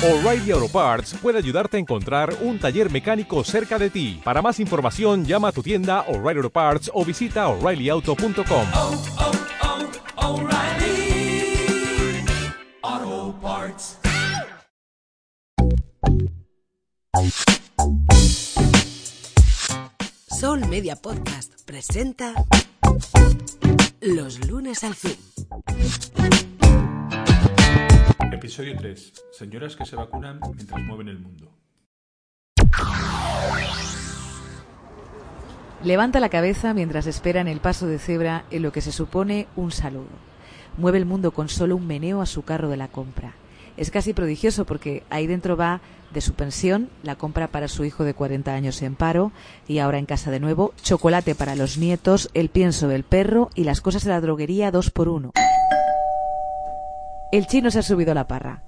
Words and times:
O'Reilly 0.00 0.52
Auto 0.52 0.68
Parts 0.68 1.14
puede 1.20 1.38
ayudarte 1.38 1.76
a 1.76 1.80
encontrar 1.80 2.32
un 2.42 2.60
taller 2.60 2.88
mecánico 2.88 3.42
cerca 3.42 3.80
de 3.80 3.90
ti. 3.90 4.20
Para 4.22 4.40
más 4.40 4.60
información, 4.60 5.24
llama 5.24 5.48
a 5.48 5.52
tu 5.52 5.60
tienda 5.60 6.02
O'Reilly 6.06 6.38
Auto 6.38 6.50
Parts 6.50 6.88
o 6.94 7.04
visita 7.04 7.48
oreillyauto.com. 7.48 8.66
oh, 8.74 9.02
oh, 10.22 10.34
O'Reilly 10.34 12.24
Auto 12.80 13.34
Parts. 13.40 13.98
Sol 20.38 20.64
Media 20.68 20.94
Podcast 20.94 21.60
presenta 21.66 22.34
Los 24.00 24.46
lunes 24.46 24.84
al 24.84 24.94
fin. 24.94 25.16
Episodio 28.48 28.76
3. 28.78 29.12
Señoras 29.30 29.76
que 29.76 29.84
se 29.84 29.94
vacunan 29.94 30.40
mientras 30.54 30.80
mueven 30.80 31.08
el 31.08 31.18
mundo. 31.18 31.52
Levanta 35.84 36.18
la 36.18 36.30
cabeza 36.30 36.72
mientras 36.72 37.06
espera 37.06 37.42
en 37.42 37.48
el 37.48 37.60
paso 37.60 37.86
de 37.86 37.98
cebra 37.98 38.46
en 38.50 38.62
lo 38.62 38.72
que 38.72 38.80
se 38.80 38.90
supone 38.90 39.48
un 39.54 39.70
saludo. 39.70 40.08
Mueve 40.78 40.96
el 40.96 41.04
mundo 41.04 41.32
con 41.32 41.50
solo 41.50 41.76
un 41.76 41.86
meneo 41.86 42.22
a 42.22 42.26
su 42.26 42.42
carro 42.42 42.70
de 42.70 42.78
la 42.78 42.88
compra. 42.88 43.34
Es 43.76 43.90
casi 43.90 44.14
prodigioso 44.14 44.64
porque 44.64 45.02
ahí 45.10 45.26
dentro 45.26 45.54
va 45.54 45.82
de 46.14 46.22
su 46.22 46.32
pensión, 46.32 46.88
la 47.02 47.16
compra 47.16 47.48
para 47.48 47.68
su 47.68 47.84
hijo 47.84 48.02
de 48.02 48.14
40 48.14 48.54
años 48.54 48.80
en 48.80 48.94
paro 48.94 49.30
y 49.66 49.80
ahora 49.80 49.98
en 49.98 50.06
casa 50.06 50.30
de 50.30 50.40
nuevo, 50.40 50.72
chocolate 50.82 51.34
para 51.34 51.54
los 51.54 51.76
nietos, 51.76 52.30
el 52.32 52.48
pienso 52.48 52.88
del 52.88 53.04
perro 53.04 53.50
y 53.54 53.64
las 53.64 53.82
cosas 53.82 54.04
de 54.04 54.10
la 54.10 54.22
droguería 54.22 54.70
dos 54.70 54.90
por 54.90 55.10
uno. 55.10 55.32
El 57.30 57.46
chino 57.46 57.70
se 57.70 57.80
ha 57.80 57.82
subido 57.82 58.14
la 58.14 58.26
parra. 58.26 58.62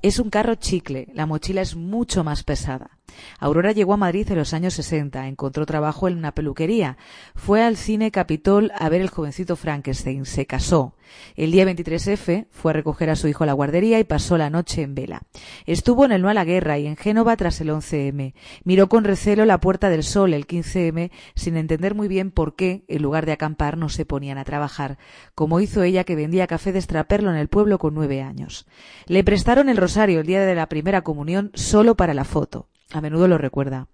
Es 0.00 0.20
un 0.20 0.30
carro 0.30 0.54
chicle, 0.54 1.08
la 1.14 1.26
mochila 1.26 1.62
es 1.62 1.74
mucho 1.74 2.22
más 2.22 2.44
pesada. 2.44 2.98
Aurora 3.38 3.72
llegó 3.72 3.94
a 3.94 3.98
Madrid 3.98 4.30
en 4.30 4.38
los 4.38 4.54
años 4.54 4.74
60, 4.74 5.26
encontró 5.28 5.66
trabajo 5.66 6.08
en 6.08 6.18
una 6.18 6.32
peluquería, 6.32 6.96
fue 7.34 7.62
al 7.62 7.76
cine 7.76 8.10
Capitol 8.10 8.72
a 8.78 8.88
ver 8.88 9.00
el 9.00 9.10
jovencito 9.10 9.56
Frankenstein, 9.56 10.24
se 10.24 10.46
casó. 10.46 10.94
El 11.36 11.52
día 11.52 11.64
23F 11.64 12.46
fue 12.50 12.72
a 12.72 12.74
recoger 12.74 13.10
a 13.10 13.16
su 13.16 13.28
hijo 13.28 13.44
a 13.44 13.46
la 13.46 13.52
guardería 13.52 13.98
y 13.98 14.04
pasó 14.04 14.38
la 14.38 14.50
noche 14.50 14.82
en 14.82 14.94
vela. 14.94 15.22
Estuvo 15.66 16.04
en 16.04 16.12
el 16.12 16.22
No 16.22 16.28
a 16.28 16.34
la 16.34 16.44
Guerra 16.44 16.78
y 16.78 16.86
en 16.86 16.96
Génova 16.96 17.36
tras 17.36 17.60
el 17.60 17.70
11M. 17.70 18.34
Miró 18.64 18.88
con 18.88 19.04
recelo 19.04 19.44
la 19.44 19.60
Puerta 19.60 19.90
del 19.90 20.02
Sol 20.02 20.34
el 20.34 20.46
15M 20.46 21.10
sin 21.34 21.56
entender 21.56 21.94
muy 21.94 22.08
bien 22.08 22.30
por 22.30 22.56
qué, 22.56 22.84
en 22.88 23.02
lugar 23.02 23.26
de 23.26 23.32
acampar, 23.32 23.76
no 23.76 23.88
se 23.88 24.06
ponían 24.06 24.38
a 24.38 24.44
trabajar, 24.44 24.98
como 25.34 25.60
hizo 25.60 25.82
ella 25.82 26.04
que 26.04 26.16
vendía 26.16 26.46
café 26.46 26.72
de 26.72 26.78
extraperlo 26.78 27.30
en 27.30 27.36
el 27.36 27.48
pueblo 27.48 27.78
con 27.78 27.94
nueve 27.94 28.22
años. 28.22 28.66
Le 29.06 29.24
prestaron 29.24 29.68
el 29.68 29.76
rosario 29.76 30.20
el 30.20 30.26
día 30.26 30.44
de 30.44 30.54
la 30.54 30.68
primera 30.68 31.02
comunión 31.02 31.50
solo 31.54 31.96
para 31.96 32.14
la 32.14 32.24
foto. 32.24 32.68
A 32.92 33.00
menudo 33.00 33.28
lo 33.28 33.38
recuerda. 33.38 33.88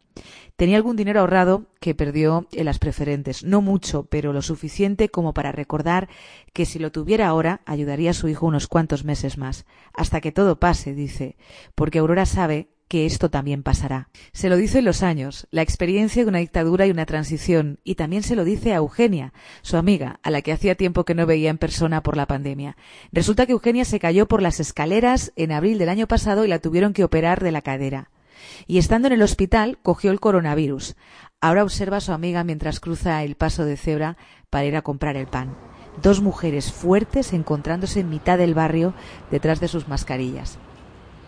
Tenía 0.56 0.77
algún 0.77 0.96
dinero 0.96 1.20
ahorrado 1.20 1.66
que 1.80 1.94
perdió 1.94 2.46
en 2.52 2.66
las 2.66 2.78
preferentes. 2.78 3.44
No 3.44 3.62
mucho, 3.62 4.05
pero 4.05 4.33
lo 4.33 4.42
suficiente 4.42 5.08
como 5.08 5.33
para 5.33 5.52
recordar 5.52 6.08
que 6.52 6.66
si 6.66 6.78
lo 6.78 6.92
tuviera 6.92 7.28
ahora 7.28 7.62
ayudaría 7.64 8.11
a 8.11 8.14
su 8.14 8.28
hijo 8.28 8.46
unos 8.46 8.66
cuantos 8.66 9.05
meses 9.05 9.38
más. 9.38 9.64
Hasta 9.94 10.20
que 10.20 10.33
todo 10.33 10.58
pase, 10.58 10.94
dice, 10.94 11.36
porque 11.74 11.98
Aurora 12.00 12.27
sabe 12.27 12.68
que 12.88 13.06
esto 13.06 13.30
también 13.30 13.62
pasará. 13.62 14.08
Se 14.33 14.48
lo 14.48 14.56
dice 14.56 14.80
en 14.80 14.84
los 14.84 15.05
años, 15.05 15.46
la 15.52 15.62
experiencia 15.62 16.24
de 16.24 16.28
una 16.28 16.41
dictadura 16.41 16.86
y 16.86 16.91
una 16.91 17.06
transición, 17.06 17.78
y 17.84 17.94
también 17.94 18.24
se 18.24 18.34
lo 18.34 18.42
dice 18.42 18.72
a 18.72 18.78
Eugenia, 18.78 19.33
su 19.62 19.77
amiga, 19.77 20.18
a 20.24 20.30
la 20.33 20.42
que 20.42 20.52
hacía 20.52 20.74
tiempo 20.74 21.05
que 21.05 21.14
no 21.14 21.24
veía 21.24 21.50
en 21.50 21.58
persona 21.58 22.02
por 22.02 22.16
la 22.16 22.27
pandemia. 22.27 22.77
Resulta 23.12 23.46
que 23.46 23.52
Eugenia 23.52 23.84
se 23.84 24.00
cayó 24.00 24.27
por 24.27 24.42
las 24.42 24.58
escaleras 24.58 25.33
en 25.36 25.52
abril 25.52 25.78
del 25.78 25.88
año 25.88 26.08
pasado 26.08 26.44
y 26.44 26.48
la 26.48 26.58
tuvieron 26.58 26.92
que 26.92 27.05
operar 27.05 27.42
de 27.44 27.52
la 27.52 27.62
cadera 27.62 28.11
y 28.66 28.78
estando 28.78 29.08
en 29.08 29.14
el 29.14 29.22
hospital 29.22 29.78
cogió 29.83 30.10
el 30.10 30.20
coronavirus. 30.20 30.96
Ahora 31.41 31.62
observa 31.62 31.98
a 31.98 32.00
su 32.00 32.12
amiga 32.12 32.44
mientras 32.44 32.80
cruza 32.80 33.22
el 33.22 33.34
paso 33.34 33.64
de 33.64 33.77
cebra 33.77 34.16
para 34.51 34.64
ir 34.67 34.77
a 34.77 34.83
comprar 34.83 35.17
el 35.17 35.27
pan. 35.27 35.56
Dos 36.02 36.20
mujeres 36.20 36.73
fuertes 36.73 37.33
encontrándose 37.33 38.00
en 38.00 38.11
mitad 38.11 38.39
del 38.39 38.55
barrio 38.55 38.95
detrás 39.30 39.61
de 39.61 39.68
sus 39.68 39.89
mascarillas. 39.89 40.58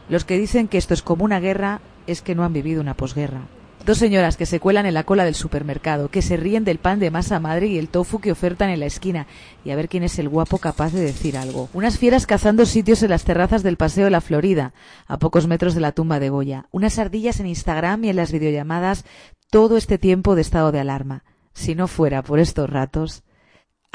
Los 0.09 0.25
que 0.25 0.39
dicen 0.39 0.69
que 0.69 0.79
esto 0.79 0.95
es 0.95 1.03
como 1.03 1.25
una 1.25 1.41
guerra 1.41 1.81
es 2.07 2.23
que 2.23 2.35
no 2.35 2.45
han 2.45 2.53
vivido 2.53 2.81
una 2.81 2.95
posguerra. 2.95 3.49
Dos 3.85 3.99
señoras 3.99 4.37
que 4.37 4.47
se 4.47 4.61
cuelan 4.61 4.87
en 4.87 4.95
la 4.95 5.03
cola 5.03 5.25
del 5.25 5.35
supermercado, 5.35 6.09
que 6.09 6.23
se 6.23 6.37
ríen 6.37 6.63
del 6.63 6.79
pan 6.79 7.01
de 7.01 7.11
masa 7.11 7.41
madre 7.41 7.67
y 7.67 7.79
el 7.79 7.89
tofu 7.89 8.21
que 8.21 8.31
ofertan 8.31 8.71
en 8.71 8.79
la 8.79 8.87
esquina, 8.87 9.27
y 9.65 9.71
a 9.71 9.77
ver 9.77 9.89
quién 9.89 10.05
es 10.05 10.21
el 10.21 10.29
guapo 10.29 10.59
capaz 10.59 10.93
de 10.93 11.01
decir 11.01 11.37
algo. 11.37 11.69
Unas 11.73 11.99
fieras 11.99 12.25
cazando 12.25 12.65
sitios 12.65 13.03
en 13.03 13.11
las 13.11 13.25
terrazas 13.25 13.65
del 13.65 13.77
Paseo 13.77 14.05
de 14.05 14.13
la 14.13 14.21
Florida, 14.21 14.73
a 15.09 15.19
pocos 15.19 15.49
metros 15.49 15.75
de 15.75 15.81
la 15.81 15.91
tumba 15.91 16.21
de 16.21 16.29
Goya. 16.29 16.67
Unas 16.71 17.01
ardillas 17.01 17.41
en 17.41 17.49
Instagram 17.49 18.05
y 18.05 18.11
en 18.11 18.17
las 18.17 18.31
videollamadas 18.31 19.05
todo 19.51 19.77
este 19.77 19.99
tiempo 19.99 20.37
de 20.37 20.43
estado 20.43 20.71
de 20.71 20.79
alarma. 20.79 21.25
Si 21.53 21.75
no 21.75 21.89
fuera 21.89 22.23
por 22.23 22.39
estos 22.39 22.71
ratos. 22.71 23.25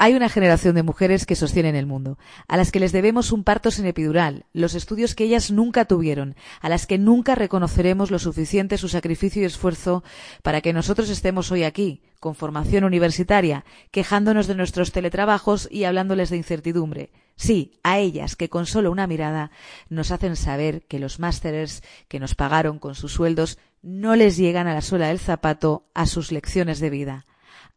Hay 0.00 0.14
una 0.14 0.28
generación 0.28 0.76
de 0.76 0.84
mujeres 0.84 1.26
que 1.26 1.34
sostienen 1.34 1.74
el 1.74 1.84
mundo, 1.84 2.18
a 2.46 2.56
las 2.56 2.70
que 2.70 2.78
les 2.78 2.92
debemos 2.92 3.32
un 3.32 3.42
parto 3.42 3.72
sin 3.72 3.84
epidural, 3.84 4.46
los 4.52 4.76
estudios 4.76 5.16
que 5.16 5.24
ellas 5.24 5.50
nunca 5.50 5.86
tuvieron, 5.86 6.36
a 6.60 6.68
las 6.68 6.86
que 6.86 6.98
nunca 6.98 7.34
reconoceremos 7.34 8.12
lo 8.12 8.20
suficiente 8.20 8.78
su 8.78 8.88
sacrificio 8.88 9.42
y 9.42 9.46
esfuerzo 9.46 10.04
para 10.44 10.60
que 10.60 10.72
nosotros 10.72 11.10
estemos 11.10 11.50
hoy 11.50 11.64
aquí, 11.64 12.00
con 12.20 12.36
formación 12.36 12.84
universitaria, 12.84 13.64
quejándonos 13.90 14.46
de 14.46 14.54
nuestros 14.54 14.92
teletrabajos 14.92 15.68
y 15.68 15.82
hablándoles 15.82 16.30
de 16.30 16.36
incertidumbre. 16.36 17.10
Sí, 17.34 17.80
a 17.82 17.98
ellas 17.98 18.36
que 18.36 18.48
con 18.48 18.66
solo 18.66 18.92
una 18.92 19.08
mirada 19.08 19.50
nos 19.88 20.12
hacen 20.12 20.36
saber 20.36 20.86
que 20.86 21.00
los 21.00 21.18
másteres 21.18 21.82
que 22.06 22.20
nos 22.20 22.36
pagaron 22.36 22.78
con 22.78 22.94
sus 22.94 23.14
sueldos 23.14 23.58
no 23.82 24.14
les 24.14 24.36
llegan 24.36 24.68
a 24.68 24.74
la 24.74 24.80
suela 24.80 25.08
del 25.08 25.18
zapato 25.18 25.88
a 25.92 26.06
sus 26.06 26.30
lecciones 26.30 26.78
de 26.78 26.90
vida. 26.90 27.26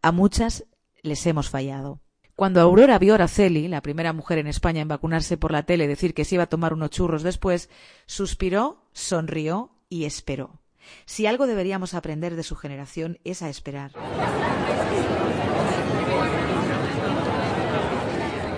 A 0.03 0.11
muchas 0.11 0.65
les 1.01 1.25
hemos 1.25 1.49
fallado. 1.49 1.99
Cuando 2.41 2.59
Aurora 2.59 2.97
vio 2.97 3.13
a 3.13 3.15
Araceli, 3.17 3.67
la 3.67 3.81
primera 3.81 4.13
mujer 4.13 4.39
en 4.39 4.47
España 4.47 4.81
en 4.81 4.87
vacunarse 4.87 5.37
por 5.37 5.51
la 5.51 5.61
tele, 5.61 5.87
decir 5.87 6.15
que 6.15 6.25
se 6.25 6.33
iba 6.33 6.45
a 6.45 6.49
tomar 6.49 6.73
unos 6.73 6.89
churros 6.89 7.21
después, 7.21 7.69
suspiró, 8.07 8.81
sonrió 8.93 9.69
y 9.89 10.05
esperó. 10.05 10.59
Si 11.05 11.27
algo 11.27 11.45
deberíamos 11.45 11.93
aprender 11.93 12.35
de 12.35 12.41
su 12.41 12.55
generación 12.55 13.19
es 13.23 13.43
a 13.43 13.49
esperar. 13.49 13.91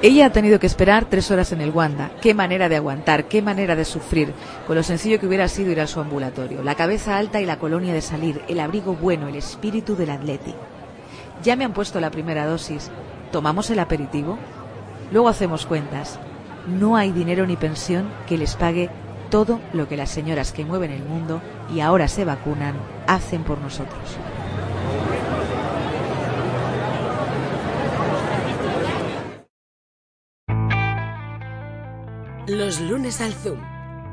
Ella 0.01 0.27
ha 0.27 0.31
tenido 0.31 0.61
que 0.61 0.67
esperar 0.67 1.09
tres 1.09 1.29
horas 1.29 1.51
en 1.51 1.59
el 1.59 1.71
Wanda. 1.71 2.09
Qué 2.21 2.33
manera 2.33 2.69
de 2.69 2.77
aguantar, 2.77 3.27
qué 3.27 3.41
manera 3.41 3.75
de 3.75 3.83
sufrir, 3.83 4.33
con 4.65 4.77
lo 4.77 4.83
sencillo 4.83 5.19
que 5.19 5.27
hubiera 5.27 5.49
sido 5.49 5.73
ir 5.73 5.81
a 5.81 5.87
su 5.87 5.99
ambulatorio. 5.99 6.63
La 6.63 6.75
cabeza 6.75 7.17
alta 7.17 7.41
y 7.41 7.45
la 7.45 7.59
colonia 7.59 7.93
de 7.93 8.01
salir, 8.01 8.43
el 8.47 8.61
abrigo 8.61 8.95
bueno, 8.95 9.27
el 9.27 9.35
espíritu 9.35 9.97
del 9.97 10.11
atlético. 10.11 10.59
Ya 11.43 11.57
me 11.57 11.65
han 11.65 11.73
puesto 11.73 11.99
la 11.99 12.11
primera 12.11 12.45
dosis. 12.45 12.89
¿Tomamos 13.33 13.71
el 13.71 13.79
aperitivo? 13.79 14.37
Luego 15.11 15.27
hacemos 15.27 15.65
cuentas. 15.65 16.19
No 16.67 16.95
hay 16.95 17.11
dinero 17.11 17.47
ni 17.47 17.55
pensión 17.55 18.07
que 18.27 18.37
les 18.37 18.55
pague 18.55 18.91
todo 19.31 19.59
lo 19.73 19.87
que 19.87 19.97
las 19.97 20.11
señoras 20.11 20.51
que 20.51 20.63
mueven 20.63 20.91
el 20.91 21.03
mundo 21.03 21.41
y 21.73 21.79
ahora 21.79 22.07
se 22.07 22.25
vacunan 22.25 22.75
hacen 23.07 23.43
por 23.43 23.57
nosotros. 23.57 23.99
Los 32.45 32.79
lunes 32.81 33.19
al 33.19 33.33
Zoom. 33.33 33.59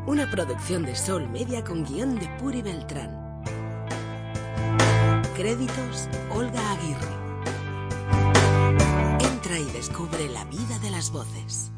Una 0.06 0.30
producción 0.30 0.82
de 0.86 0.94
Sol 0.96 1.28
Media 1.28 1.62
con 1.62 1.84
guion 1.84 2.18
de 2.18 2.26
Puri 2.38 2.62
Beltrán. 2.62 3.42
Créditos 5.36 6.08
Olga 6.30 6.72
Aguirre. 6.72 7.29
Descubre 9.80 10.28
la 10.28 10.44
vida 10.44 10.78
de 10.80 10.90
las 10.90 11.10
voces. 11.10 11.72